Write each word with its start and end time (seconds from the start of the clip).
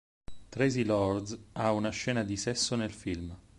Traci 0.49 0.83
Lords 0.83 1.37
ha 1.51 1.71
una 1.73 1.91
scena 1.91 2.23
di 2.23 2.35
sesso 2.35 2.75
nel 2.75 2.89
film. 2.91 3.37